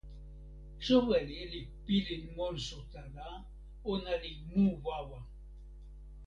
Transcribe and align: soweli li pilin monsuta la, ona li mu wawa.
soweli 0.85 1.37
li 1.51 1.61
pilin 1.85 2.23
monsuta 2.35 3.01
la, 3.15 3.27
ona 3.91 4.13
li 4.21 4.31
mu 4.49 4.65
wawa. 4.85 5.19